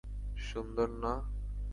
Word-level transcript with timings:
সুন্দর, 0.47 0.89
না? 1.03 1.13